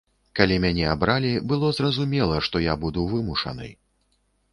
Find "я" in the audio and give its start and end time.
2.63-2.73